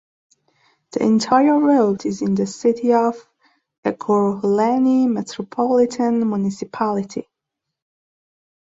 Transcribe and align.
The 0.93 1.03
entire 1.03 1.59
route 1.59 2.07
is 2.07 2.23
in 2.23 2.33
the 2.33 2.47
City 2.47 2.91
of 2.95 3.13
Ekurhuleni 3.85 5.07
Metropolitan 5.07 6.27
Municipality. 6.27 7.29